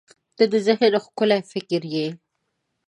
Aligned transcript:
•ته 0.37 0.43
د 0.51 0.53
ذهن 0.67 0.93
ښکلي 1.05 1.39
فکر 1.51 1.81
یې. 1.93 2.07